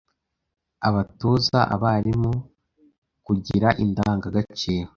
Abatoza: 0.87 1.59
Abarimu. 1.75 2.33
Kugira 3.25 3.67
indanga 3.83 4.27
gaciro 4.35 4.89